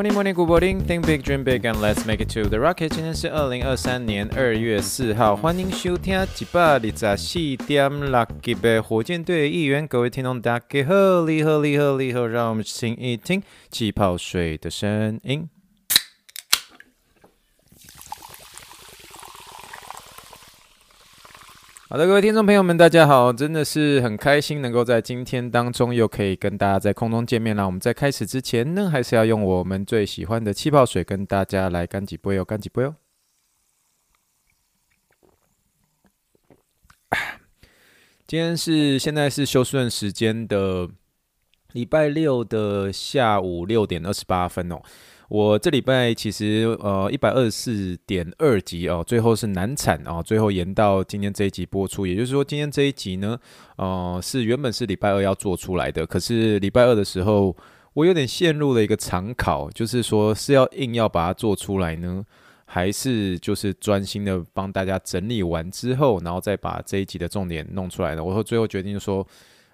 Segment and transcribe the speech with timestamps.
[0.00, 0.80] Morning, morning, good morning.
[0.80, 2.88] Think big, dream big, and let's make it to the rocket.
[2.88, 9.86] 今天是二零二三年二月四号，欢迎收听一百二十四点六集的火箭队一员。
[9.86, 15.46] 各位听众大家好，你好，你好，你好，让我们听一听气泡水的声音。
[21.92, 23.32] 好的，各位听众朋友们，大家好！
[23.32, 27.66] 真的是很开心能够在今天当中又可以跟大家在空中见面了。
[27.66, 32.94] 我们在开始之前呢，还是要用我们最喜欢的气泡水跟大家来干几杯哦，干几杯哦。
[38.24, 40.88] 今天是现在是休斯顿时间的
[41.72, 44.80] 礼拜六的下午六点二十八分哦。
[45.30, 52.04] 我这礼拜其实呃一百二十四点二集哦，最后是难产哦，最后延到今天这一集播出。
[52.04, 53.38] 也就是说，今天这一集呢，
[53.76, 57.56] 呃，是原本是礼拜二要做出来的，可是礼拜二的时候，
[57.92, 62.24] 我有点陷入了一个长考，就是说是要硬要把它做出来呢，
[62.64, 68.24] 还是就是专心的帮大家整理完之后，然后再把这一集的重点弄出来呢？
[68.24, 69.24] 我说最后决定说，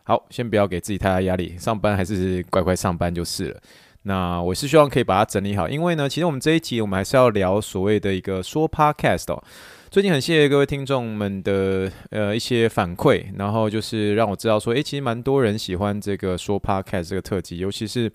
[0.02, 3.60] 好，先不要给自己太大压力，上班还是乖乖上班就是了。
[4.08, 9.42] 那我是希望可以把它整理好，因为呢，其实我们这一集我们还是要聊所谓的一个说 Podcast 哦。
[9.90, 18.08] 最近很谢谢各位听众们的呃一些反馈，然后就是让我知道说，诶，其实蛮多人喜欢这个说 Podcast 这个特辑，尤其是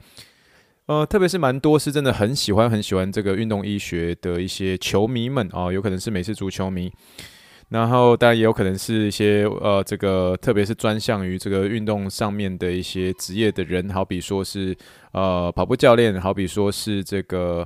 [0.86, 6.90] 呃，特别是蛮多是真的很喜欢很喜欢这个运动医学的一些球迷们哦，有可能是美式足球迷。
[7.72, 14.76] 然后当然也有可能是一些呃，这个特别是专项于这个运动上面的一些职业的人，好比说是
[15.14, 17.66] 呃跑步教练，好比说是这个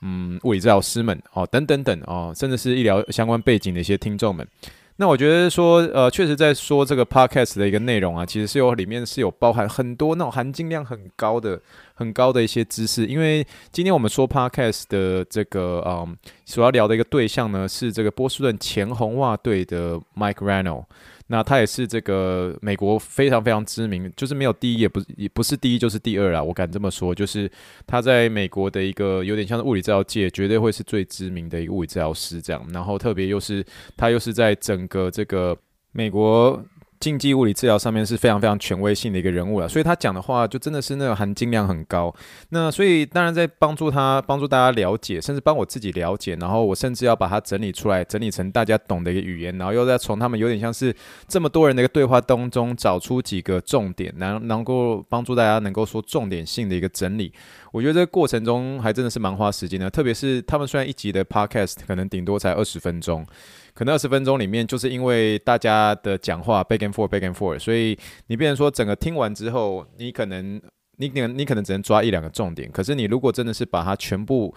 [0.00, 4.48] 嗯物理治疗师们哦，等等等哦，甚至是医疗相关背景的一些听众们。
[4.96, 11.60] 那我觉得说，呃，确实在说这个 podcast 的一个内容啊，其实是有里面是有包含很多那种含金量很高的、
[11.94, 13.06] 很高的一些知识。
[13.06, 20.84] 因为今天我们说 podcast 的这个，嗯，所要聊的一个对象呢，是这个波士顿前红袜队的 Mike Rano。
[21.28, 26.42] 那他也是这个美国非常非常知名，就是没有第一，也不也不是第一，就是第二啊。
[26.42, 27.50] 我敢这么说，就是
[27.86, 32.62] 他在美国的一个有点像是物理治疗界，绝对会是最知名的一个物理治疗师这样。
[32.72, 33.64] 然后特别又是
[33.96, 35.56] 他又是在整个这个
[35.92, 36.62] 美国。
[37.02, 42.14] 竞技物理治疗上面是非常非常权威性的一个人物了，所以他讲的话就真的是那个含金量很高。
[42.50, 50.94] 那所以当然在帮助他、帮助大家了解，甚至帮我自己了解，然后我甚至要把它整理出来，整理成大家懂的一个语言，然后又再从他们有点像是
[51.26, 57.32] 这么多人的一个对话当中找出几个重点，能能够帮助大家能够说重点性的一个整理。
[57.72, 63.26] 我觉得这个过程中还真的是蛮花时间的，特别是他们虽然一集的 podcast 可能顶多才二十分钟。
[63.74, 70.60] 可能二十分钟里面，就是因为大家的讲话 back and forth back and forth，所以你变成说整个听完之后，你可能
[70.96, 72.70] 你可能你可能只能抓一两个重点。
[72.70, 74.54] 可是你如果真的是把它全部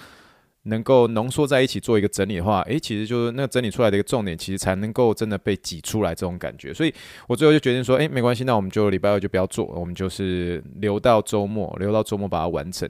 [0.64, 6.74] 能够浓缩在一起做一个整理的话，诶，其实就是那个整理出来的一个重点，其实才能够真的被挤出来这种感觉。
[6.74, 6.94] 所以
[7.28, 12.90] 我最后就决定说，诶，没关系，那我们就礼拜二就不要做，我们就是留到周末，留到周末把它完成。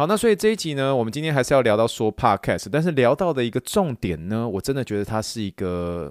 [0.00, 6.10] 好，那所以这一集呢，我们今天还是要聊到说 podcast，但是聊到的一个重点呢，我真的觉得它是一个，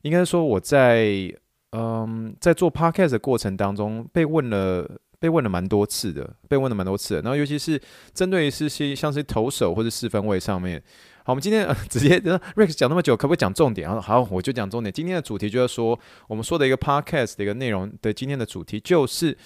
[0.00, 1.30] 应该说我在
[1.72, 7.78] 嗯在做 podcast 的过程当中被问了被问了蛮多次的，被问了蛮多次的，然后尤其是
[8.14, 10.82] 针对是些像是投手或者四分卫上面。
[11.22, 14.00] 好，我们今天、 直接 Rex 讲那么久，可不可以讲重点啊？
[14.00, 14.90] 好，我就讲重点。
[14.90, 19.36] 今天的主题就是说，我们说的一个 podcast 的一个内容的今天的主题就是。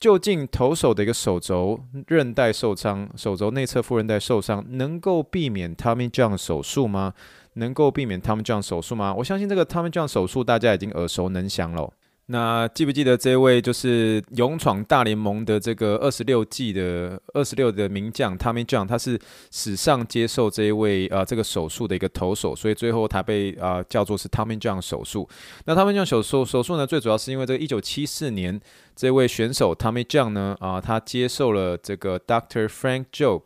[0.00, 7.14] 究竟投手的一个手肘韧带受伤，手肘内侧副韧带受伤，能够避免 Tommy John 手术吗？
[7.54, 9.12] 能够避免 Tommy John 手术吗？
[9.14, 11.92] 我相信这个 Tommy John 手术大家已经耳熟能详了。
[12.30, 18.86] 那记不记得这位就是勇闯大联盟的这个二十六记的二十六的名将 Tommy John？
[18.86, 19.18] 他是
[19.50, 25.26] 史上接受这一位啊、呃、这个手术的一个投手，所以最后他被啊、叫做是 Tommy John 手术。
[25.64, 28.60] 那 Tommy John 手术手术呢，最主要是因为这个一九七四年
[28.94, 33.40] 这位选手 Tommy John 呢啊、他接受了这个 Doctor Frank Job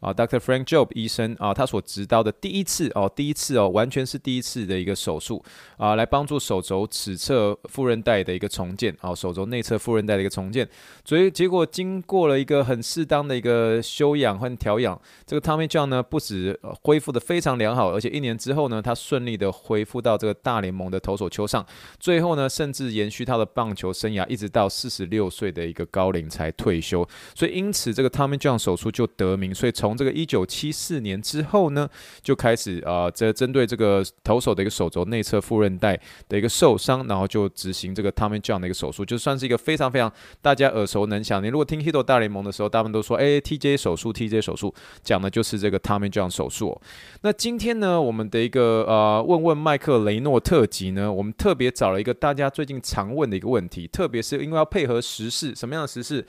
[0.00, 0.38] 啊，Dr.
[0.38, 5.42] Frank Job 医生啊，他所执刀的第一次哦，第一次哦，完全是第一次的一个手术
[5.76, 10.68] 啊，来帮助手肘尺侧副韧带的一个重建啊，手肘内侧副韧带的一个重建。
[11.04, 21.66] 所以结果经过了一个很适当的一个休养和调养，这个 Tommy John 呢，不止恢复得非常良好，而且一年之后呢，他顺利的恢复到这个大联盟的投手丘上，
[21.98, 27.06] 最后呢，甚至延续他的棒球生涯，一直到四十六岁的一个高龄才退休。
[27.34, 29.48] 所以因此这个 Tommy John 手术就得名。
[29.52, 31.88] 所以从从这个一九七四年之后呢，
[32.22, 35.98] 就开始啊，这、针对这个投手的一个手肘内侧副韧带
[36.28, 40.12] 的一个受伤，然后就执行这个 Tommy John 的一个手术，就算是一个非常非常
[40.42, 41.42] 大家耳熟能详。
[41.42, 46.78] 你如果听《Hito 大联盟》的时候，大部分都说，哎，TJ 手术，TJ 手术，讲的就是这个 Tommy John 手术。
[47.22, 56.26] 那今天呢，我们的一个呃问问麦克雷诺特辑呢，我们特别找了一个大家最近常问的一个问题，特别是因为要配合时事，什么样的时事？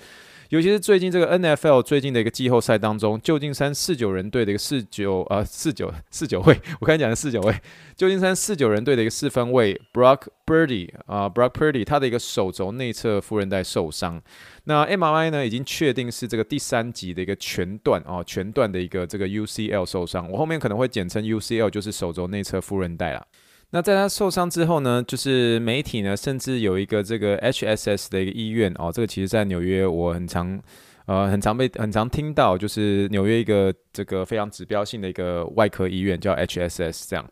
[0.50, 7.56] 尤其是最近这个 NFL 最近的一个季后赛当中，旧金山四九人队的一个四九呃四九 四九位，我刚才讲的四九位，
[7.96, 14.19] 旧金山四九人队的一个四分卫 Brock Purdy 啊 Brock Purdy 他的一个手肘内侧副韧带受伤，
[14.63, 23.24] 那 MRI 呢已经确定是这个第三级的一个全断啊全断的一个这个 UCL 受伤，我后面可能会简称 UCL，就是手肘内侧副韧带了。
[23.71, 30.60] 那在他受伤之后呢，就是媒体呢，甚至有一个这个 HSS 的一个医院哦，这个其实在纽约我很常
[31.06, 37.24] 呃很常被很常听到，就是纽约一个这个非常指标性的一个外科医院叫 HSS 这样。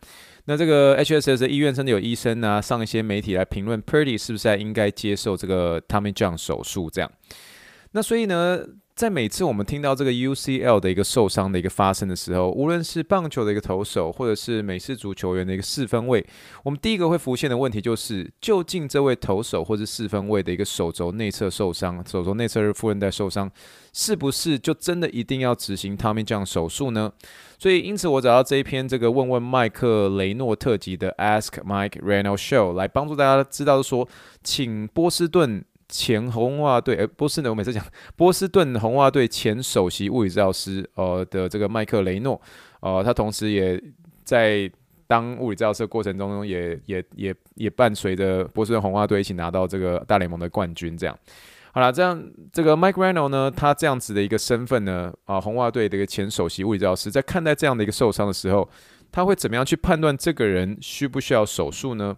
[0.45, 7.11] 那这个 HSS 的医院甚至有医生啊上一些媒体来评论 Purdy 是不是应该接受这个 Tommy John 手术这样。
[7.91, 8.59] 那所以呢，
[8.97, 16.25] 在每次我们听到这个 UCL 的一个受伤的一个发生的时候，无论是棒球的一个投手，或者是美式足球员的一个四分卫，
[16.63, 23.47] 我们第一个会浮现的问题就是，究竟这位投手或者四分卫的一个手肘内侧受伤，手肘内侧是副韧带受伤，
[23.93, 27.11] 是不是就真的一定要执行 Tommy John 手术呢？
[27.59, 34.09] 所以，因此我找到这一篇这个问问麦克雷诺特辑的 Ask Mike Reno Show 来帮助大家知道说，
[34.43, 35.63] 请波士顿。
[35.89, 37.83] 前红袜队，呃，波士顿，我每次讲
[38.15, 42.39] 波士顿红袜队前首席物理治疗师，呃的这个麦克雷诺，
[42.81, 43.81] 呃，他同时也
[44.23, 44.69] 在
[45.07, 50.97] 当物理治疗师的过程中也，也也也也伴随着波士顿红袜队一起拿到这个大联盟的冠军。
[50.97, 51.17] 这样，
[51.71, 58.67] 好了，这样这个 Mike Reno 呢，他这样子的一个身份呢，啊、红袜队的一个前首席物理治疗师，在看待这样的一个受伤的时候，
[59.09, 62.17] 他会怎么样去判断这个人需不需要手术呢？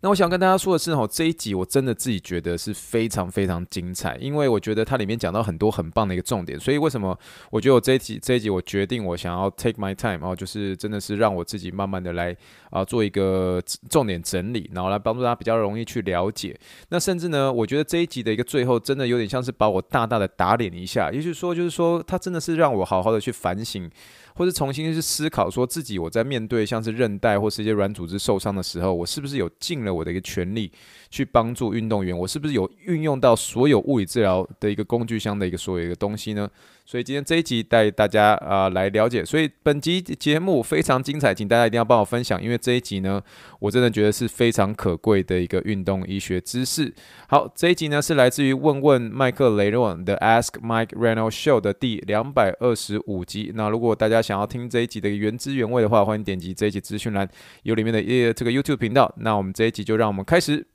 [0.00, 7.18] 那我想跟大家说的是，哦，这一集我真的自己觉得是非常非常精彩，因为我觉得它里面讲到很多很棒的一个重点，所以为什么
[7.50, 12.36] 我觉得我这一集这一集我决定我想要 take my time，然后就是真的是让我自己慢慢的来
[12.70, 16.58] 啊做一个重点整理，然后来帮助大家比较容易去了解。
[16.88, 23.90] 那甚至呢，我觉得这一集的一个最后真的有点像是把我大大的打脸一下，也就是说，就是说它真的是让我好好的去反省。
[24.34, 30.72] 或是重新去思考，说自己我在面对像是韧带或是一些软组织受伤的时候，我是不是有尽了我的一个全力
[31.14, 32.16] 去帮助运动员？
[32.18, 36.50] 我是不是有运用到所有物理治疗的一个工具箱的一个所有一个东西呢？
[36.84, 43.22] 所以今天这一集带大家啊、来了解，所以本集节目非常精彩，请大家一定要帮我分享，因为这一集呢，
[43.60, 46.92] 我真的觉得是非常可贵的一个运动医学知识。
[47.28, 53.52] 好，这一集呢是来自于问问麦克雷诺的 Ask Mike Reynolds Show 的第两百二十五集。
[53.54, 57.26] 那如果大家想要听这一集的原汁原味的话，欢迎点击这一集资讯栏
[57.62, 59.14] 有里面的一这个 YouTube 频道。
[59.20, 60.73] 那我们这一集就让我们开始。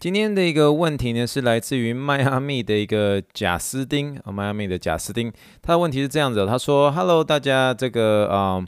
[0.00, 8.64] 今天的一个问题呢，是来自于迈阿密的一个贾斯丁，迈阿密的贾斯丁，他的问题是这样子，他说：“Hello，大家，这个啊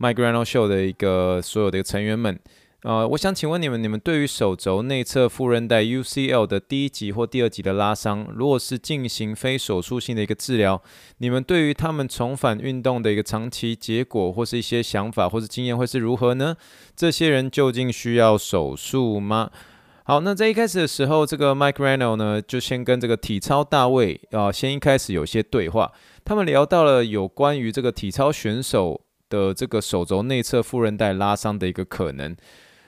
[0.00, 2.36] ，Mike Reynolds Show 的一个所有的一个成员们，
[2.82, 10.82] 呃，我想请问你们，你们对于手肘内侧副韧带 UCL 的第一级或第二级的拉伤，如果是进行非手术性的一个治疗，
[11.18, 16.56] 你们对于他们重返运动的一个长期结果，或是一些想法或是经验会是如何呢？
[16.96, 19.48] 这些人究竟需要手术吗？”
[20.04, 25.92] 好，那在一开始的时候，这个 Mike r a n o 呢，就先跟这个体操大卫啊，先一开始有些对话，
[26.24, 32.36] 他们聊到了有关于这个体操选手的这个手肘内侧副韧带拉伤的一个可能。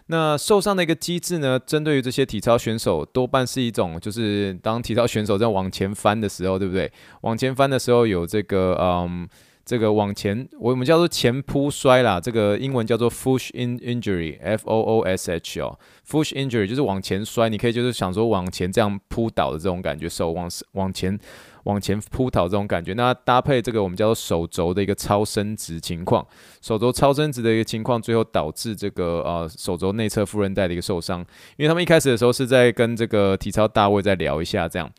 [0.06, 6.90] 那受伤的一个机制呢，针对于这些体操选手，多半是一种，就是当体操选手在往前翻的时候，对不对？
[7.21, 9.28] 往前翻的时候有这个嗯。
[9.64, 21.18] 这个往前，我们叫做前扑摔啦，这个英文叫做 Fush in injury，F O O S H 哦，Fush injury 就是往前摔，你可以就是想说往前这样扑倒的这种感觉，手往往前
[21.62, 22.92] 往前扑倒这种感觉。
[22.92, 26.26] 那搭配这个我们叫做手肘的一个超伸直情况，
[26.61, 31.21] 手肘超伸直的一个情况，最后导致这个呃手肘内侧副韧带的一个受伤。
[31.56, 34.90] 因为他们一开始的时候是在跟这个体操大卫在聊一下这样。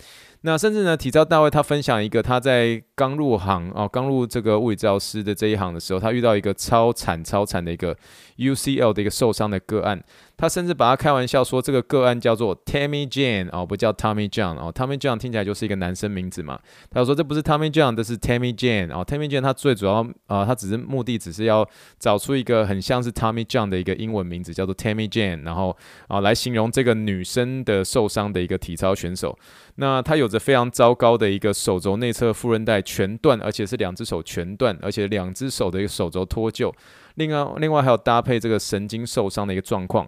[0.45, 7.97] 那甚至呢，体操大卫他分享一个他在刚入行哦，刚入这个物理治疗师的这一行的时候，他遇到一个超惨超惨的一个
[8.37, 9.99] UCL 的一个受伤的个案。
[10.37, 16.59] 他甚至把他开玩笑说，这个个案叫做 Tammy Jane 哦，不叫 Tommy John 哦，Tommy John 听起来就是一个男生名字嘛。
[16.89, 21.67] 他说这不是 Tommy John，这是 Tammy Jane 哦，Tammy Jane 他最主要啊、呃，他只是目的只是要
[21.99, 25.75] 找出一个很像是 Tommy John 的一个英文名字，叫做 Tammy Jane，然后
[26.07, 29.37] 啊、来形容这个女生的受伤的一个体操选手。
[29.75, 36.73] 那他有着非常糟糕的一个手肘内侧副韧带全断，而且是两只手全断，而且两只手的一个手肘脱臼。
[37.15, 40.07] 另外，另外还有搭配这个神经受伤的一个状况，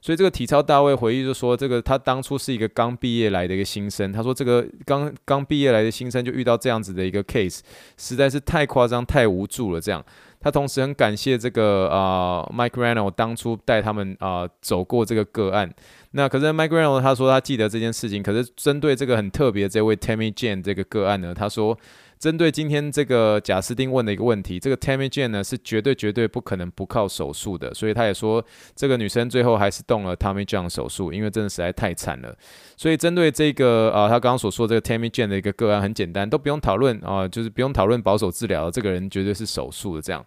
[0.00, 7.60] 所以这个体操大卫回忆就说，这个他当初是一个刚毕业来的一个新生，他说这个刚刚毕业来的新生就遇到这样子的一个 case，
[7.96, 9.80] 实在是太夸张、太无助了。
[9.80, 10.04] 这样，
[10.40, 15.72] 他同时很感谢这个啊、Mike Reano 当初带他们啊、走过这个个案。
[16.12, 21.78] 那可是 Mike Reano 他说他记得这件事情，可是针对这个很特别这位 Tammy Jane 这个个案呢，他说。
[22.18, 28.44] 针对今天这个贾斯汀问的一个问题，这个 Tammy Jane 呢是绝对绝对不可能不靠手术的，所以他也说
[28.74, 32.36] 这个女生最后还是动了 Tammy John 手术，因为真的实在太惨了。
[32.76, 40.24] 所以针对这个啊，他刚刚所说这个 Tammy Jane 的一个个案很简单，都不用讨论啊，就是不用讨论保守治疗，这个人绝对是手术的这样。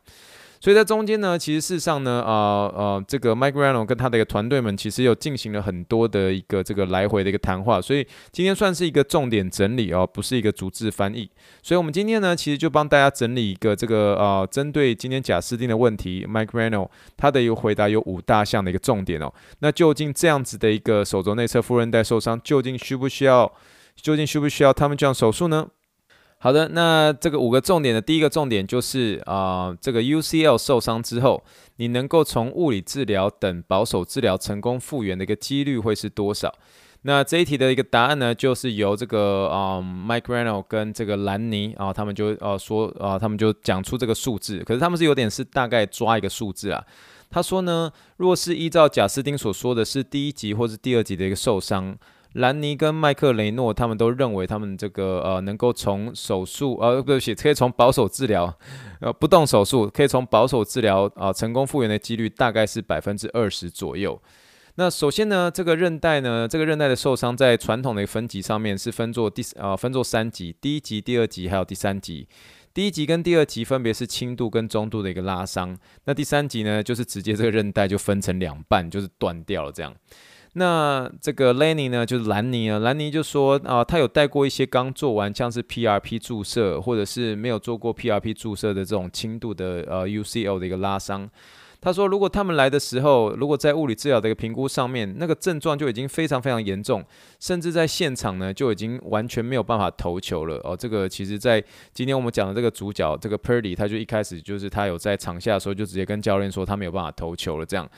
[0.61, 11.27] 所以在中间呢，其实事实上呢，呃呃，这个 Mike r a n o 跟他的一个团队们，其实有进行了很多的一个这个来回的一个谈话，所以今天算是一个重点整理哦，不是一个逐字翻译。
[11.63, 19.33] 所以我们今天呢，其实就帮大家整理一个这个呃，针对今天贾斯汀的问题，Mike r a n o 他的一个回答有五大项的一个重点哦。
[19.61, 23.51] 那究竟这样子的一个手肘内侧副韧带受伤，究竟需不需要，
[23.95, 25.67] 究竟需不需要他们这样手术呢？
[26.43, 31.43] 好的，那这个五个重点的第一个重点就是啊、这个 UCL 受伤之后，
[31.75, 36.51] 你能够从物理治疗等保守治疗成功复原的一个几率会是多少？
[37.03, 46.83] 那这一题的一个答案呢，就是由这个啊、Mike Reano 跟这个兰尼啊，他们就呃说啊，他们就讲出这个数字，可是他们是有点是大概抓一个数字啊。
[47.29, 51.95] 他说呢，若是依照贾斯汀所说的是第一级或是第二级的一个受伤。
[52.33, 58.57] 兰尼跟麦克雷诺他们都认为，他们这个呃能够从手术呃对不起，可以从保守治疗
[59.01, 64.21] 呃不动手术，可以从保守治疗啊、成功复原的几率大概是百分之二十左右。
[64.75, 72.27] 那首先呢，这个韧带呢，这个韧带的受伤在传统的分级上面是分作第、呃、分作三级，第一级、第二级还有第三级。
[72.73, 79.93] 第一级跟第二级分别是轻度跟中度的一个拉伤，那第三级呢就是直接这个韧带就分成两半，就是断掉了这样。
[80.53, 91.29] 那这个 Lenny 呢，就是兰尼啊，兰尼就说啊，他有带过一些刚做完像是 PRP 注射，或者是没有做过 PRP 注射的这种轻度的呃 UCL 的一个拉伤。
[91.83, 97.03] 他说，如果他们来的时候，如果在物理治疗的一个评估上面，那个症状就已经非常非常严重，
[97.39, 100.77] 甚至在现场呢就已经完全没有办法投球了哦。
[100.77, 107.89] 这个其实，在今天我们讲的这个主角这个 Purdy，他就一开始就是他有在场下的时候就直接跟教练说他没有办法投球了这样。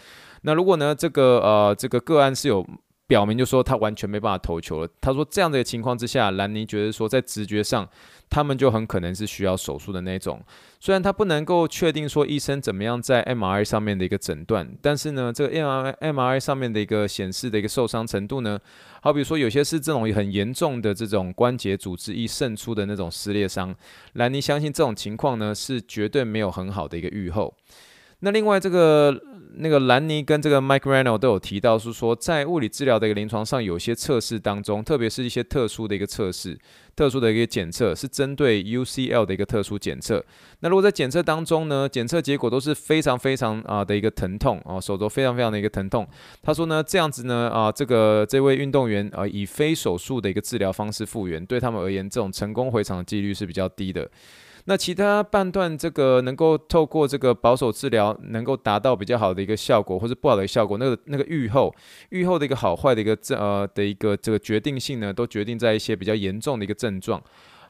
[0.43, 2.65] 那如果呢，这个呃，这个个案是有
[3.05, 4.87] 表明，就说他完全没办法投球了。
[5.01, 7.87] 他说这样的情况之下，兰尼觉得说在直觉上，
[8.29, 10.41] 他们就很可能是需要手术的那种。
[10.79, 18.59] 虽然他不能够确定说医生怎么样在 MRI 上面的一个诊断，但是呢，这个 MRI MRI 上面的一个显示的一个受伤程度呢，
[19.01, 23.73] 好比说有些是这种很严重的这种关节组织液渗出的那种撕裂伤，
[24.13, 27.53] 兰尼相信这种情况呢是绝对没有很好的一个预后。
[28.23, 29.13] 那另外这个
[29.55, 36.57] 那个兰尼跟这个 Mike r a n o 都有提到，是说在物理治疗的一个临床上，有些测试当中，特别是一些特殊的一个测试、
[36.95, 40.23] 特殊的一个检测，是针对 UCL 的一个特殊检测。
[40.61, 46.07] 那如果在检测当中呢，检测结果都是非常非常啊的一个疼痛啊，手肘非常非常的一个疼痛。
[46.41, 54.09] 他说呢，这样子呢啊，这个这位运动员啊，以非手术的一个治疗方式复原，对他们而言，这种成功回场的几率是比较低的。
[54.65, 61.73] 那其他半段这个能够透过这个保守治疗能够达到比较好的一个效果，或是不好的效果，那个那个预后
[62.09, 67.21] 预后的一个好坏的一个这呃的一个这个决定性呢，都决定在一些比较严重的一个症状，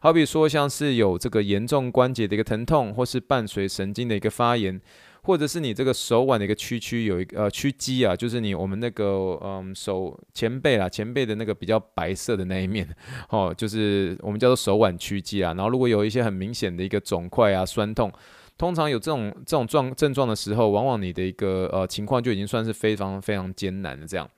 [0.02, 4.80] 好比说像是有这个严重关节的一个疼痛，或是伴随神经的一个发炎。
[5.24, 12.88] 或者是你这个手腕的一个屈曲有一个呃屈肌啊，就是你我们那个嗯手前背啦，前背的那个比较白色的那一面，
[13.30, 15.54] 哦，就是我们叫做手腕屈肌啊。
[15.54, 18.12] 然后如果有一些很明显的一个肿块啊、酸痛，
[18.58, 24.30] 通常有这种这种状症状的时候，往往你的一个呃情况就已经算是非常非常艰难的这样。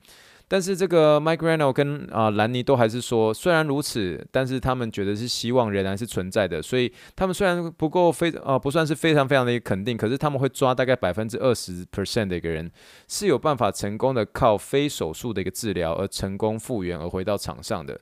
[0.48, 6.62] 但是这个 Mike Reano 跟啊、兰尼都还是说，虽然如此，但是他们觉得是希望仍然是存在的。
[6.62, 12.70] 所以他们虽然不够非啊、不算是非常非常的一个肯定，可是他们会抓大概百分之二十 percent 的一个人
[13.08, 18.00] 是有办法成功的靠非手术的一个治疗而成功复原而回到场上的。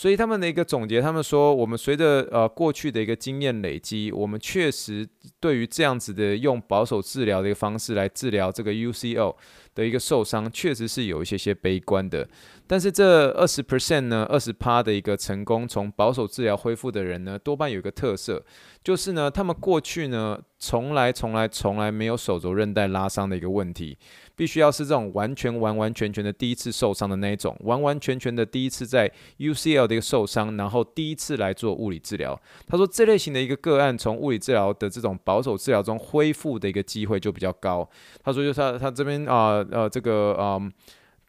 [0.00, 5.06] 所以他们的一个总结，他们说，我们随着呃过去的一个经验累积，我们确实
[5.38, 9.36] 对于这样子的用保守治疗的一个方式来治疗这个 UCL
[9.74, 12.26] 的一个受伤，确实是有一些些悲观的。
[12.66, 18.42] 但是这二十 percent 呢，二十趴的一个成功从保守治疗恢复的人呢，多半有一个特色，
[18.82, 23.98] 就是呢，他们过去呢，从来从来从来没有手肘韧带拉伤的一个问题。
[24.40, 29.06] 必须要是这种完全完完全全的第一次受伤的那一种，完完全全的第一次在
[29.36, 32.40] UCL 的一个受伤，然后第一次来做物理治疗。
[32.66, 37.86] 他说这类型的一个个案，从物理治疗的这种保守治疗中恢复的一个机会就比较高。
[38.24, 40.72] 他说就是他他这边啊呃，这个嗯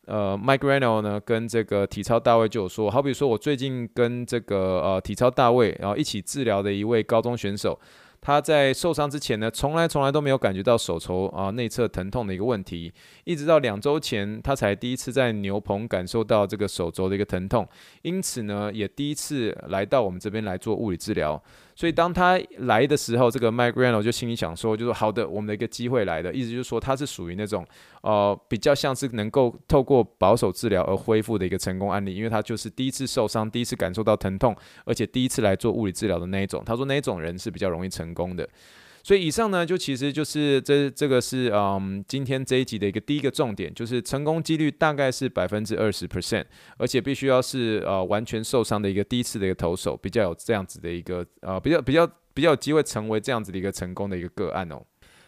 [0.06, 7.78] 呃，，Mike Reno 呢跟这个体操大卫就有说，好比说我最近跟这个呃体操大卫然后一起治疗的一位高中选手。
[8.22, 17.68] 他在受伤之前呢，从来从来都没有感觉到手肘啊内侧疼痛的一个问题，一直到两周前，他才第一次在牛棚感受到这个手肘的一个疼痛，
[18.04, 21.42] 因此呢，也第一次来到我们这边来做物理治疗。
[21.82, 27.66] 所以当他来的时候，这个 Mike Reno 就心里想说，就是好的，我们的一个机会来的，意思就是说他是属于那种
[28.04, 36.62] 呃比较像是能够透过保守治疗而恢复的一个成功案例，因为他就是第一次受伤，第一次感受到疼痛，而且第一次来做物理治疗的那一种。
[36.64, 38.48] 他说那一种人是比较容易成功的。
[39.04, 46.46] 所以以上呢，就其实就是这这个是嗯，今天这一集的一个第一个重点，就是成功几率大概是百分之二十 percent，
[46.78, 54.82] 而且必须要是呃完全受伤的一个第一次的一个投手，比较有这样子的一个呃比较比较比较有机会成为这样子的一个成功的一个个案哦。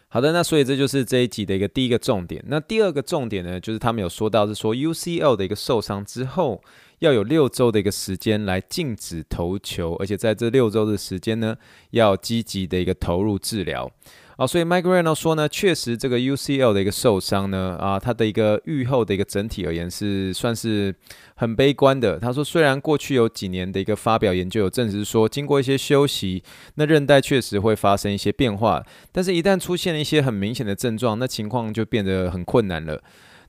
[0.07, 2.43] 好的，那所以这就是这一集的一个第一个重点。
[2.47, 6.63] 那第二个重点呢，就是他们有说到是说 UCL 的一个受伤之后。
[7.03, 11.53] 要有六周的一个时间来禁止投球，而且在这六周的时间呢，
[11.91, 13.91] 要积极的一个投入治疗。
[14.37, 20.95] 啊，所以 Mike Reno 说呢，确实这个 UCL 的一个受伤呢，啊，他的一个预后的一个整体而言是算是
[21.35, 22.17] 很悲观的。
[22.17, 26.41] 他说，虽然过去有几年的一个发表研究有证实说，经过一些休息，
[26.75, 33.03] 那韧带确实会发生一些变化，但是一旦出现了一些很明显的症状，那情况就变得很困难了。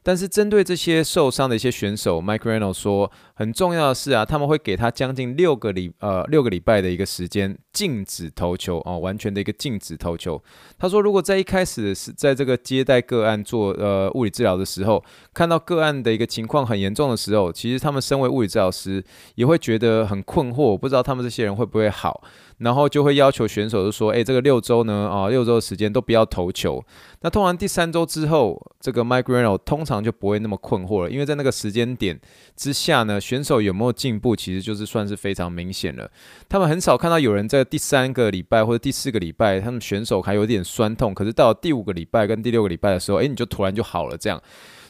[0.05, 10.41] 但是针对这些受伤的一些选手，Mike Reno 说，很重要的是啊，他们会给他将近六个礼呃六个礼拜的一个时间禁止投球哦，完全的一个禁止投球。
[10.79, 15.03] 他说，如果在一开始是在这个接待个案做呃物理治疗的时候，
[15.35, 22.23] 看到个案的一个情况很严重的时候，其实他们身为物理治疗师也会觉得很困惑，不知道他们这些人会不会好。
[22.59, 26.81] 然后就会要求选手就说：“诶，这个六周呢，啊，六周的时间都不要投球。
[27.23, 32.19] 那通常第三周之后，这个 Mike Reno 通常就不会那么困惑了，因为在那个时间点
[32.55, 36.09] 之下呢，选手有没有进步，其实就是算是非常明显了。
[36.49, 44.41] 他们很少看到有人在第三个礼拜或者第四个礼拜，他们选手还有点酸痛，可是到了第五个礼拜跟第六个礼拜的时候，诶，你就突然就好了这样。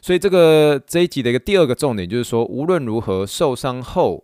[0.05, 4.23] 所以这个这一集的一个第二个重点就是说，无论如何受伤后，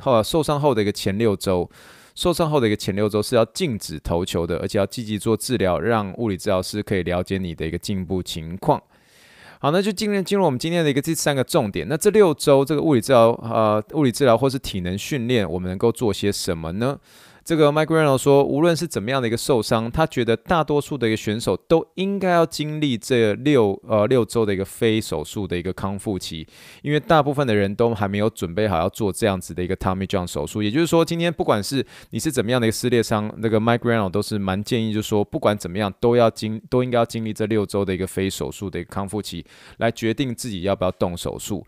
[0.00, 1.68] 后受伤后的一个前六周。”
[2.14, 8.80] 受伤后的一个前六周是要禁止投球的，而且要积极做治疗，让物理治疗师可以了解你的一个进步情况。
[9.58, 11.88] 好，那就进入进入我们今天的一个第三个重点。
[11.88, 16.96] 那这六周这个物理治疗，呃，物理治疗或是体能训练，我们能够做些什么呢？
[17.46, 26.44] 这个 Mike Reino 说，无论是怎么样的一个受伤，他觉得大多数的一个选手都应该要经历这六呃六周的一个非手术的一个康复期，
[26.82, 30.60] 因为大部分的人都还没有准备好要做这样子的一个 Tommy John 手术。
[30.60, 39.46] 也就是说，今天不管是你是怎么样的一个撕裂伤，那个 Mike Reino 都是蛮建议，就是说不管怎么样都要经都应该要经历这六周的一个非手术的一个康复期，
[39.78, 41.64] 来决定自己要不要动手术。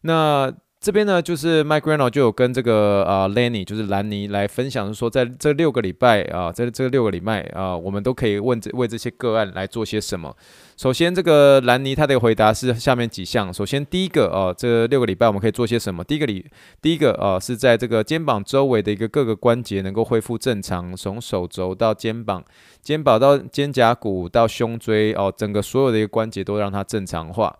[0.00, 10.32] 那这边呢，就是 Mike Reno 就有跟这个啊、呃、Lenny，就是兰尼来分享说，在这六个礼拜啊，在这六个礼拜啊，我们都可以问这为这些个案来做些什么。
[10.76, 13.52] 首先，这个兰尼他的回答是下面几项。
[13.52, 16.04] 首先，第一个啊，这六个礼拜我们可以做些什么？
[16.04, 16.46] 第一个礼，
[16.80, 22.44] 第一个啊，是在这个肩膀周围的一个各个关节能够恢复正常，从手肘到肩膀，
[22.80, 27.56] 肩膀到肩胛骨到胸椎哦，整个所有的一个关节都让它正常化。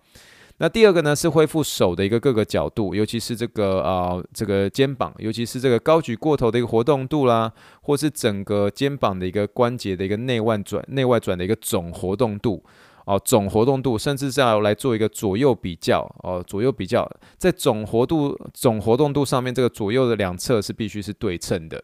[0.61, 12.65] 那第二个呢，是恢复手的一个各个角度，尤其是这个啊、这个肩膀，尤其是这个高举过头的一个活动度啦，或是整个肩膀的一个关节的一个内外转、内外转的一个总活动度
[13.07, 21.83] 哦，总活动度，甚至是要来做一个左右比较哦，左右比较，在总活度、总活动度上面，这个左右的两侧是必须是对称的。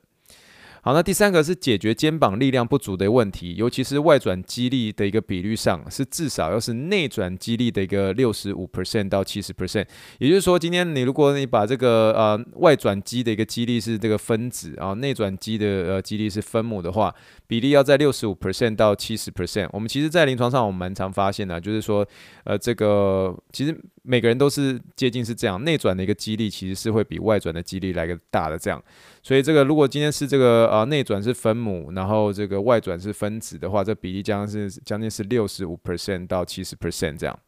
[0.84, 9.86] 好，那第三个是解决肩膀力量不足的问题，尤其是外转肌力的一个比率上，是至少要是内转肌力的一个六十五 percent 到七十 percent。
[10.18, 17.14] 也就是说，今天你如果你把这个呃外转肌的一个肌力是这个分子啊，内转肌的呃肌力是分母的话，
[17.54, 19.68] 比例要在六十五 percent 到七十 percent。
[19.72, 22.04] 我们其实在临床上我们蛮常发现的，就是说
[22.42, 28.82] 呃这个其实每个人都是接近是这样，内转的一个几率其实是会比外转的几率来个大的这样。
[29.22, 37.38] 所以这个如果今天是这个呃内转是分母，然后这个外转是分子的话，这比例将是将近是六十五 percent 到七十 percent 这样。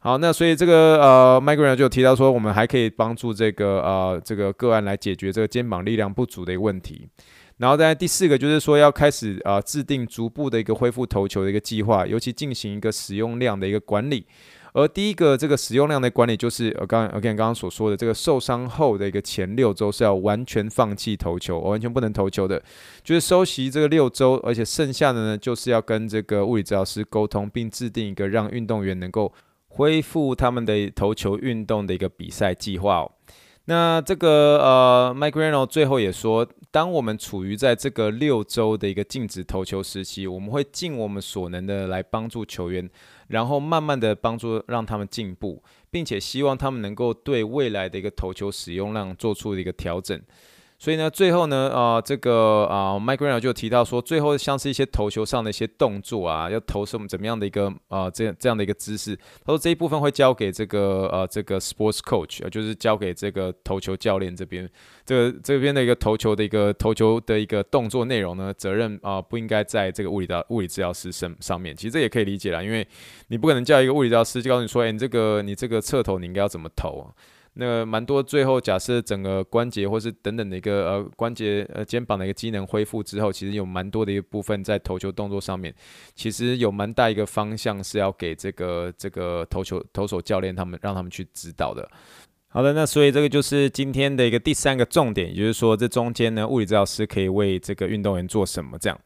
[0.00, 7.06] 好，那所以这个呃 m i g r a n 就提到说，我们还可以帮助这个呃这个个案来解决这个肩膀力量不足的一个问题。
[7.60, 14.26] 然后在第四个就是说要开始啊、制定逐步的一个恢复投球的一个计划，尤其进行一个使用量的一个管理。
[14.72, 22.62] 而第一个这个使用量的管理就是呃刚刚刚刚所说的这个受伤后的一个前六周是要完全放弃投球，完全不能投球的，
[23.04, 29.32] 就是休息这个六周，而且剩下的呢就是要跟这个物理治疗师沟通，并制定一个让运动员能够。
[29.72, 33.12] 恢复他们的投球运动的一个比赛计划哦。
[33.66, 42.88] 那这个呃，Mike Renno 最后也说，当我们处于在这个六周的一个禁止投球时期，我们会尽我们所能的来帮助球员，
[43.28, 50.20] 然后慢慢的帮助让他们进步，并且希望他们能够对未来的一个投球使用量做出一个调整。
[50.80, 59.14] 所以呢，最后呢，啊、呃，这个啊、Mike Renner 就提到说，最后像是一些投球上的一些动作啊，要投什么怎么样的一个啊、呃，这样这样的一个姿势，
[59.44, 64.66] 他说这一部分会交给这个呃这个 sports coach，就是交给这个投球教练这边，
[65.04, 71.76] 这个这边的一个投球的一个投球的一个动作内容呢，责任啊、不应该在这个物理的物理治疗师身上面。
[71.76, 72.88] 其实这也可以理解啦，因为
[73.28, 77.12] 你不可能叫一个物理治疗师就告诉你说，哎，你这个你这个侧投你应该要怎么投啊。
[77.60, 85.74] 那蛮多，最后假设整个关节或是等等的一个呃关节呃肩膀的一个机能恢复之后，其实有蛮多的一部分在投球动作上面，
[86.14, 91.86] 其实有蛮大一个方向是要给这个这个投球投手教练他们让他们去指导的。
[92.48, 98.98] 好的，那所以这个就是今天的一个第三个重点，也就是说这中间呢，物理治疗师可以为这个运动员做什么这样。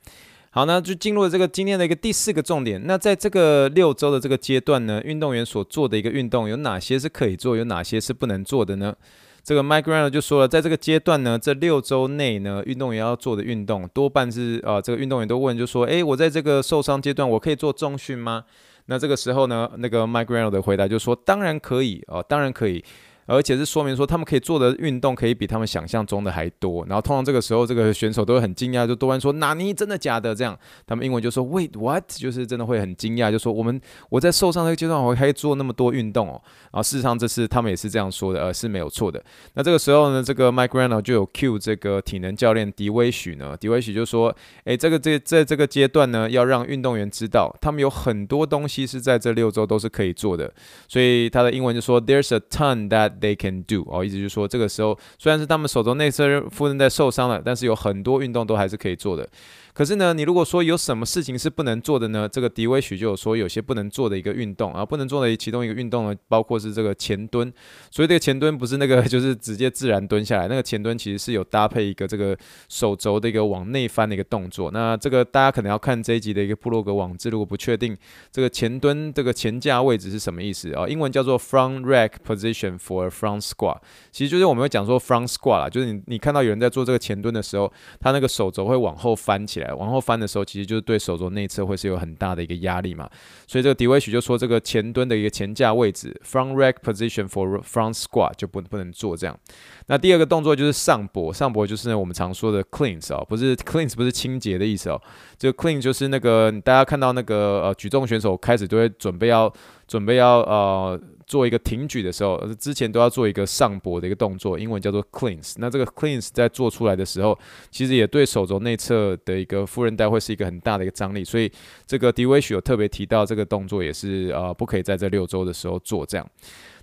[0.54, 2.80] 好，那就进入了这个今天的一个第四个重点。
[2.86, 8.94] 那在这个六周的这个阶段呢，运动员所做的一个运动有哪些是可以做，有哪些是不能做的呢？
[9.42, 18.44] 这个 Mike Grant 就说了，在这个阶段呢，这六周内呢，运动员要做的运动多半是啊、这个运动员都问就说，诶，我在这个受伤阶段，我可以做重训吗？
[18.86, 22.84] 那这个时候呢，那个 Mike Grant 的回答就说，当然可以哦、当然可以。
[23.26, 26.84] 而且是说明说，他们可以做的运动可以比他们想象中的还多。
[26.86, 29.72] 然后通常这个时候，这个选手都会很惊讶，就多半说：“纳尼？
[29.72, 36.40] 真的假的？”这样，他们英文就说： “Wait, what？” 就是真的会很惊讶，就说：“我们我在受伤那个阶段，我还做那么多运动哦。”
[36.72, 39.22] 然后事实上，这是他们也是这样说的，呃，是没有错的。
[39.54, 44.34] 那这个时候呢，这个 Mike Rano 就有 cue 这个体能教练迪威许呢，迪威许就说
[44.64, 50.52] ：“诶，这个这在这个阶段呢，要让运动员知道，他们有很多东西是在这六周都是可以做的。”
[50.88, 59.28] 所以他的英文就说：“There's a ton that they can do。”哦，意思就是说，这个时候虽然是他们手中内侧夫人在受伤了，但是有很多运动都还是可以做的。
[59.74, 62.28] 可是呢，你如果说有什么事情是不能做的呢？
[62.28, 67.52] 这个迪威许就有说有些不能做的一个运动啊，不能做的其中一个运动呢，包括是这个前蹲。
[67.90, 74.70] 所以这个前蹲不是那个 就是直接自然蹲下来，那个前蹲其实是有搭配一个这个手肘的一个往内翻的一个动作。
[74.70, 77.96] 那这个大家可能要看这一集的一个布洛格网志，如果不确定
[78.30, 80.86] 这个前蹲这个前架位置是什么意思啊？
[80.86, 83.78] 英文叫做 front rack position for front squat，
[84.12, 89.63] 其实就是我们会讲说 front squat 啦，就是你你看到有人在做这个前蹲的时候，他那个手肘会往后翻起来。
[89.72, 93.08] 往后翻的时候，其实就是对手肘内侧会是有很大的一个压力嘛，
[93.46, 99.38] 所以这个 D V 许就说，这个前蹲的一个前架位置 （front rack position for front squat） 就不不能做这样。
[99.86, 105.00] 那第二个动作就是上搏，上搏就是我们常说的 cleans 哦，不是 cleans 不是清洁的意思哦，
[105.38, 109.52] 这个 clean 就是那个大家看到那个呃举重选手开始都会准备要
[109.86, 111.00] 准备要呃。
[111.26, 115.54] 做一个挺举的时候，之前都要做一个上搏的一个动作，英文叫做 cleans。
[115.56, 117.36] 那这个 cleans 在做出来的时候，
[117.70, 121.50] 其实也对手肘内侧的一个副韧带会是一个很大的一个张力，所以
[121.86, 126.30] 这个迪威许有特别提到这个动作也是呃不可以在这六周的时候做这样。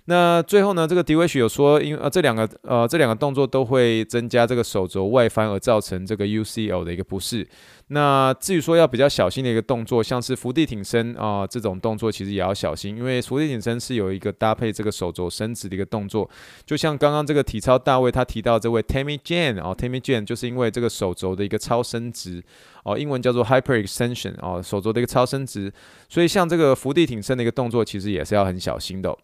[0.06, 7.46] 那最后呢，这个迪威许有说，因为呃这两个呃这两个动作都会增加这个手肘外翻而造成这个 UCL 的一个不适。
[7.88, 16.28] 那至于说要比较小心的一个动作，像是伏地挺身啊、这种动作，其实也要小心，因为伏地挺身是有一个搭配这个手肘伸直的一个动作。
[16.66, 22.42] 就像刚刚这个体操大卫他提到这位 Tammy Jane 哦，Tammy Jane 就是因为这个手肘的一个超伸直
[22.82, 25.72] 哦，英文叫做 hyperextension 哦，手肘的一个超伸直，
[26.08, 29.14] 所以像这个伏地挺身的一个动作，其实也是要很小心的、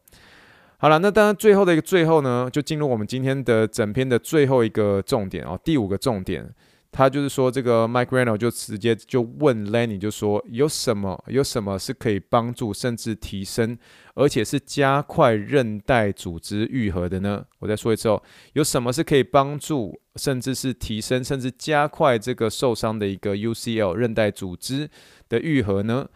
[0.81, 6.49] 好了，那当然最后的一个最后呢，就进入我们今天的整篇的最后一个重点哦，第五个重点，
[6.93, 13.77] 他就是说这个 Mike Reno 就直接就问 Lenny 就说有什么有什么是可以帮助甚至提升，
[14.15, 17.45] 而且是加快韧带组织愈合的呢？
[17.59, 24.89] 我再说一次哦，有什么是可以帮助甚至是提升甚至加快这个受伤的一个 UCL 韧带组织
[25.29, 26.09] 的愈合呢？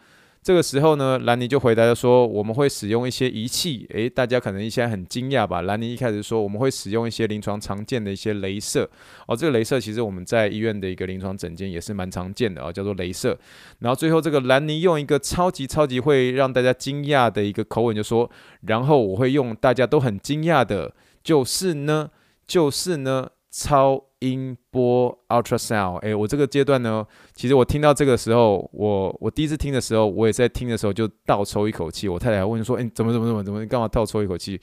[0.43, 3.87] 这个时候呢，兰尼就回答说，我们会使用一些仪器。
[3.91, 5.61] 诶，大家可能一些很惊讶吧？
[5.61, 8.89] 兰尼一开始说，我们会使用一些临床常见的一些镭射。
[9.25, 13.37] 哦，这个镭射其实我们在医院的一个临床诊间也是蛮常见的啊，叫做镭射。
[13.79, 18.29] 然后最后这个兰尼用一个超级超级会让大家惊讶的一个口吻就说，
[18.67, 22.09] 然后我会用大家都很惊讶的，就是呢，
[22.45, 23.29] 就是呢。
[23.55, 32.09] 超音波 ultrasound，哎，我这个阶段呢，其实我听到这个时候，我我第一次听的时候，我也在听的时候就倒抽一口气。
[32.09, 34.59] 我太太还问说，哎，怎么怎么怎么怎么，你干嘛倒抽一口气？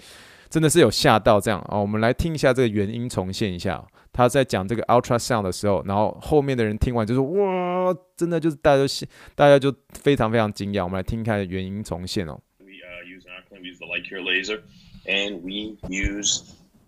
[0.49, 1.79] 真的是有吓到这样啊！
[1.79, 3.81] 我们来听一下这个原音重现一下。
[4.13, 9.73] 他在讲这个 ultrasound 的时候，然后后面的人听完就说，哇，真的就是大家都大家就
[10.03, 10.83] 非常非常惊讶。
[10.83, 12.37] 我们来听看原音重现哦。
[12.59, 12.73] We
[13.07, 13.23] use
[13.53, 14.63] we use the light cure laser
[15.07, 16.43] and we use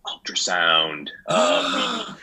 [0.06, 1.08] ultrasound.
[1.28, 2.16] Um,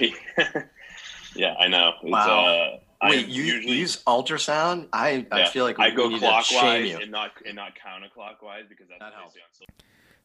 [0.00, 0.16] we,
[1.36, 1.92] yeah, I know.
[2.02, 2.46] It's, wow.
[2.46, 4.88] Uh, Wait, you, usually, use ultrasound?
[4.92, 6.98] I, I feel like we, I go need clockwise to shame you.
[6.98, 9.36] and not and not counterclockwise because that's that helps.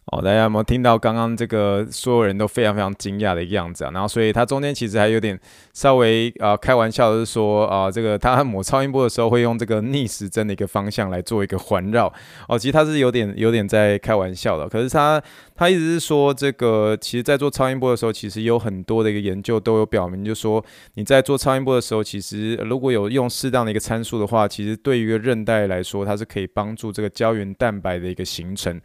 [0.08, 3.92] 哦，大家有没有听到刚刚这个所有人都非常非常惊讶的一个样子啊？
[3.94, 5.40] 然后，所以他中间其实还有点
[5.74, 12.12] 稍微啊、开玩笑的是说啊、这个他抹超音波的时候会用这个逆时针的一个方向来做一个环绕
[12.50, 12.58] 哦。
[12.58, 15.22] 其实他是有点有点在开玩笑的，可是他
[15.56, 28.82] 他一直是说这个，其实在做超音波的时候，其实有很多的一个研究都有表明，就是说你在做超音波的时候，其实如果有用适当的一个参数的话，其实对于一个韧带来说，它是可以帮助这个胶原蛋白的一个形成。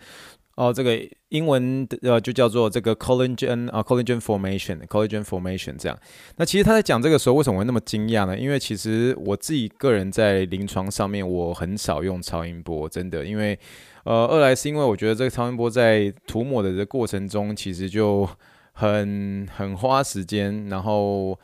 [0.57, 5.99] 哦，这个英文呃就叫做这个 collagen 啊，collagen formation，collagen formation 这样。
[6.37, 8.39] 那其实他在讲这个时候，为什么会那么惊讶呢？
[8.39, 13.59] 因为其实我自己个人在临床上面，我很少用超音波，真的，因为
[14.05, 18.27] 呃，二来是因为我觉得这个超音波在涂抹的这过程中，其实就
[18.73, 21.39] 很很花时间，然后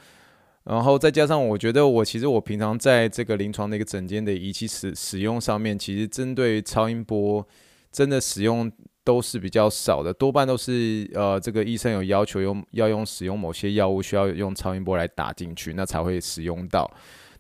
[0.64, 7.46] 然后再加上我觉得我其实我平常在这个临床的一个诊间的仪器使使用上面，其实针对超音波
[7.90, 8.72] 真的使用。
[9.05, 16.91] 都是比较少的，多半都是呃，这个医生有要求用要用使用某些药物，需要用超音波来打进去，那才会使用到。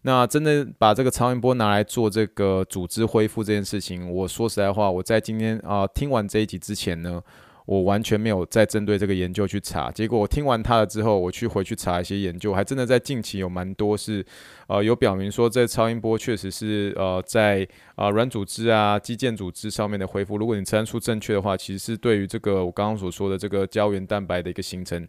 [0.02, 7.22] 那真的把这个超音波拿来做这个组织恢复这件事情，我说实在话，我在今天啊、听完这一集之前呢。
[7.66, 14.24] 我完全没有再针对这个研究去查，结果我听完他了之后，我去回去查一些研究，还真的在近期有蛮多是，
[14.66, 25.06] 呃，有表明说这超音波确实是呃在啊软组织啊肌腱组织上面的恢复，如果你参数正确的话，其实是对于这个我刚刚所说的这个胶原蛋白的一个形成。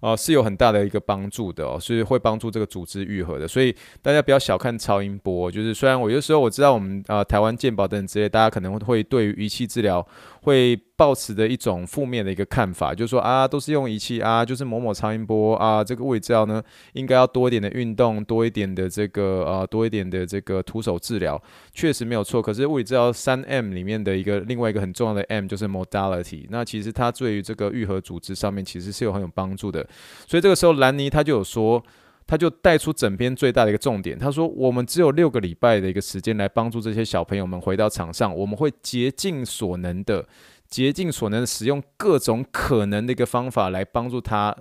[0.00, 5.50] 哦、呃，是有很大的一个帮助的哦，是会帮助这个组织愈合的，所以大家不要小看超音波。
[5.50, 10.06] 就是虽然我有时候我知道我们啊、呃、台湾健保等等之类，大家可能会对于仪器治疗
[10.44, 22.42] 会抱持的一种负面的一个看法，就是说啊都是用仪器啊，就是某某超音波啊，这个物理治疗呢应该要多一点的运动，多一点的这个啊多一点的这个徒手治疗，确实没有错。
[22.42, 29.84] 可是物理治疗三 M 里面的一个另外一个很重要的 M 就是 modality，那其实它对于这个愈合组织上面其实是有很有帮助的。
[30.26, 31.82] 所以这个时候，兰尼他就有说，
[32.26, 34.18] 他就带出整篇最大的一个重点。
[34.18, 40.26] 他说：“我们只有六个礼拜的一个时间来帮助这些小朋友们回到场上，我们会竭尽所能的、
[40.68, 44.56] 竭尽所能使用各种可能的一个方法来帮助他，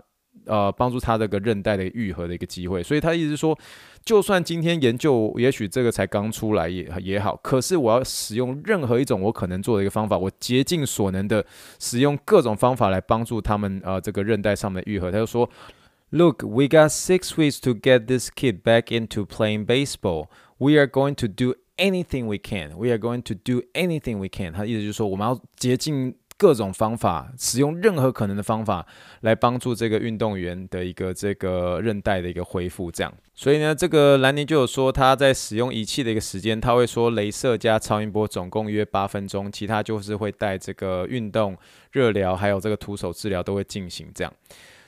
[0.45, 2.83] 呃，帮助他这个韧带的愈合的一个机会。
[2.83, 3.57] 所以他意思是说，
[4.03, 11.45] 就算今天研究也许这个才刚出来也也好，可是我要使用任何一种我可能做的一个方法，我竭尽所能的
[11.79, 15.09] 使用各种方法来帮助他们，呃，这个韧带上面的愈合。
[15.09, 15.49] 他就说
[16.13, 20.27] ，Look, we got six weeks to get this kid back into playing baseball.
[20.59, 22.77] We are going to do anything we can.
[22.77, 24.53] We are going to do anything we can.
[24.53, 26.15] 他意思就是说，我们要竭尽。
[26.35, 28.85] 各种方法，使用任何可能的方法
[29.21, 33.13] 来帮助这个运动员的一个这个韧带的一个恢复，这样。
[33.33, 41.55] 所以呢，这个兰尼就有说他在使用仪器的一个时间，他会说镭射加超音波总共约八分钟，其他就是会带这个运动、
[41.91, 44.33] 热疗还有这个徒手治疗都会进行这样。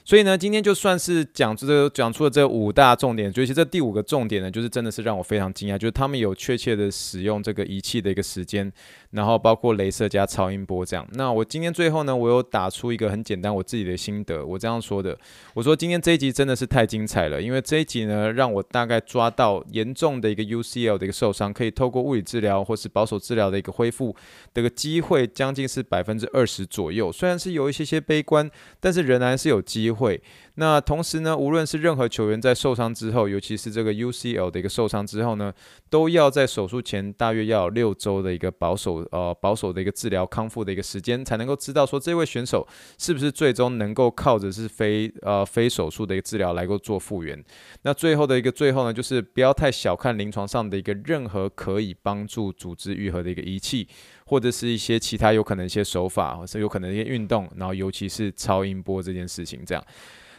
[0.06, 8.72] 所以呢，今天就算是讲出这个讲出了这五大重点，尤其这第五个重点呢，就是真的是让我非常惊讶，就是他们有确切的使用这个仪器的一个时间，
[9.10, 11.08] 然后包括镭射加超音波这样。
[11.14, 15.18] 那我今天最后呢，我有打出一个很简单我自己的心得，我这样说的，
[15.56, 24.16] 我说今天这一集真的是太精彩了，因为这一集呢，让我大概抓到严重的一个 UCL 的一个受伤，可以透过物理治疗或是保守治疗的一个恢复
[24.54, 27.12] 的个机会，将近是百分之二十左右。
[27.12, 28.48] 虽然是有一些些悲观，
[28.80, 29.95] 但是仍然是有机会。
[29.96, 30.22] 会，
[30.58, 35.54] 那同时呢，无论是任何球员在受伤之后，尤其是这个 UCL 的一个受伤之后呢，
[35.90, 42.66] 都要在手术前大约要有六周的一个保守呃保守的一个治疗康复的一个时间，才能够知道说这位选手
[42.98, 47.44] 是不是最终能够靠着是非呃非手术的一个治疗来够做复原。
[47.82, 53.86] 那最后的一个最后呢，就是不要太小看临床上的一个任何可以帮助组织愈合的一个仪器，
[54.26, 59.84] 或者是一些其他有可能一些手法，或是有可能一些运动，然后尤其是超音波这件事情这样。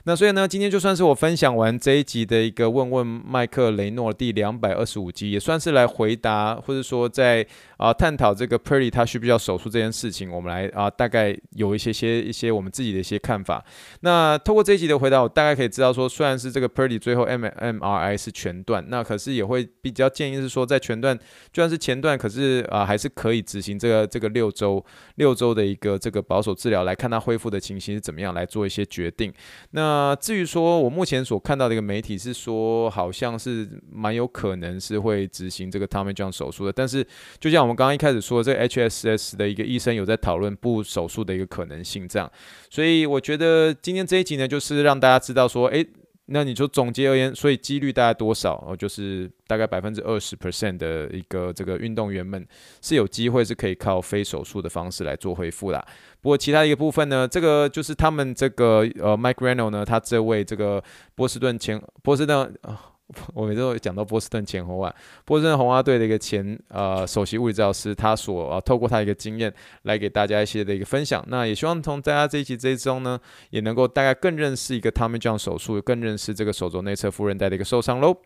[0.09, 7.45] 那所以呢，今天就算是我分享完这一集的一个问问麦克雷诺第两百二十五集，也算是来回答或者说在
[7.77, 13.65] 啊探讨这个 Purdy 他需不需要手术这件事情，我们来啊大概有一些些一些我们自己的一些看法。
[14.03, 21.19] 那透过这一集的回答，我大概可以知道说，虽然是这个 Purdy 最后 M M R I 是全段，那可是也会比较建议是说，在全段
[21.53, 24.85] 就算是前段，可是啊还是可以执行这个这个六周
[25.17, 29.35] 六周的一个这个保守治疗，来看他恢复的情形是怎么样，来做一些决定。
[29.73, 36.73] 那那至于说，我目前所看到的一个媒体是说，好像是蛮有可能是会执行这个 Tommy John 手术的。
[36.73, 37.07] 但是，
[37.41, 42.31] 就像我们刚刚一开始说，这个 HSS 的一个医生有在讨论不手术的一个可能性，这样。
[42.69, 45.87] 所以，我觉得今天这一集呢，就是让大家知道说，诶。
[46.27, 48.55] 那你说总结而言，所以几率大概多少？
[48.67, 52.47] 哦，就是大概百分之二十 percent 的一个这个运动员们
[52.83, 55.87] 是有机会是可以靠非手术的方式来做恢复啦。
[56.21, 60.83] 不过其他一个部分呢，这个就是他们这个呃 Mike Reano 呢，他这位这个
[61.15, 62.93] 波士顿前波士顿啊。
[63.35, 64.93] 我每次都会讲到波士顿前红袜，
[65.25, 71.25] 波士顿红袜队的一个前呃首席物理治疗师，他所呃透过他一个经验来给大家一些的一个分享。
[71.29, 73.19] 那也希望从大家这一期这一中呢，
[73.51, 78.17] 也能够大概更认识一个 Tommy John 手术，更认识这个手肘内侧副韧带的一个受伤喽。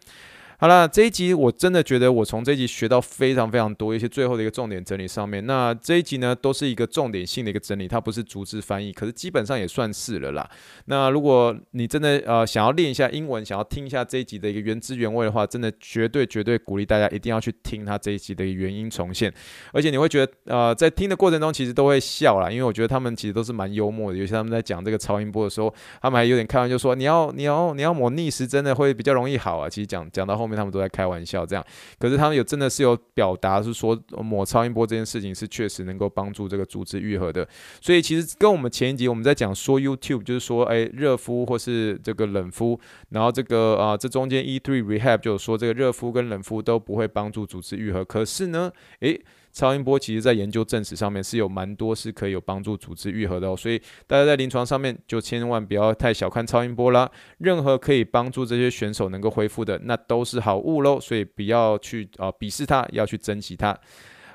[0.60, 5.46] 好了，这一集我真的觉得我从这一集学到非常非常多一些最后的一个重点整理上面。
[5.46, 10.46] 那这一集呢都是一个重点性的一个整理，它不是逐字翻译，可是基本上也算是了啦。
[10.84, 19.32] 那如果你真的呃想要练一下英文，想要听一下这一集的一个原汁原味的话，真的绝对绝对鼓励大家一定要去听它这一集的一个原音重现。
[19.72, 24.18] 而且你会觉得呃在听的过程中其实都会笑啦，因为我觉得他们其实都是蛮幽默的。
[24.18, 29.66] 尤其他们在讲这个超音波的时候，他们还有点开玩笑说你要你要你要抹逆时针的会比较容易好啊。
[29.66, 30.49] 其实讲讲到后面。
[30.50, 31.64] 因为他们都在开玩笑，这样，
[31.98, 37.46] 可是他们有真的是有表达，是说抹超音波这件事情是确实能够帮助这个组织愈合的。
[37.80, 42.78] 所以其实跟我们前一集我们在讲说 YouTube，就是说，哎，热敷或是这个冷敷，
[43.10, 48.04] 然后这个啊，这中间 E3 Rehab 就有说这个热敷跟冷敷都不会帮助组织愈合。
[48.04, 49.20] 可是呢，诶。
[49.52, 57.10] 超音波其实在研究证实上面是有蛮多是可以有帮助组织愈合的哦，所以大家在临床上面就千万不要太小看超音波啦。
[57.38, 63.76] 任何可以帮助这些选手能够恢复的，那都是好物喽，所以不要去啊鄙视它，要去珍惜它。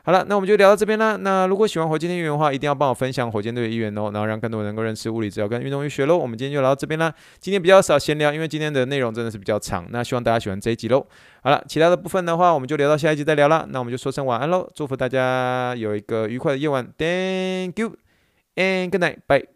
[0.05, 1.15] 好了，那我们就聊到这边啦。
[1.15, 6.15] 那如果喜欢火箭队的话，一定要帮我分享火箭队的议员哦，然后让更多人能够认识物理治疗跟运动医学喽。
[6.15, 7.11] 我们今天就聊到这边啦。
[7.39, 9.83] 今天比较少闲聊，因为今天的内容真的是比较长。
[9.89, 11.03] 那希望大家喜欢这一集喽。
[11.41, 13.65] 好了，其他的部分的话，我们就聊到下一集再聊啦。
[13.69, 16.85] 那我们就说声晚安喽，祝福大家有一个愉快的夜晚。
[16.99, 17.95] Thank you
[18.55, 19.17] and good night.
[19.27, 19.54] Bye.